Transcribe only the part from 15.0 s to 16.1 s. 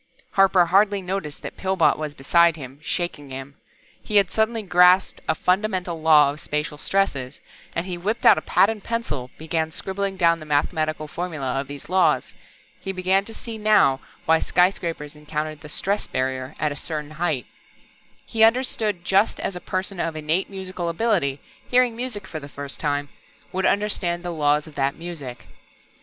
encountered the "stress